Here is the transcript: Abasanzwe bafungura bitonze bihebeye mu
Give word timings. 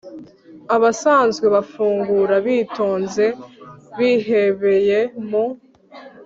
Abasanzwe 0.75 1.45
bafungura 1.55 2.35
bitonze 2.45 3.25
bihebeye 3.97 4.99
mu 5.29 5.45